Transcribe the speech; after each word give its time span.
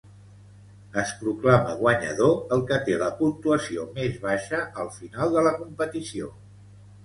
Es 1.01 1.11
proclama 1.19 1.75
guanyador 1.81 2.33
el 2.57 2.65
que 2.73 2.81
té 2.89 2.97
la 3.03 3.11
puntuació 3.21 3.87
més 4.01 4.19
baixa 4.27 4.65
al 4.87 4.93
final 4.99 5.39
de 5.41 5.49
la 5.51 5.57
competició. 5.63 6.37